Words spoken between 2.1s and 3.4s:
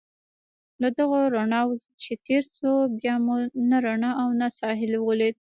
تېر شوو، بیا مو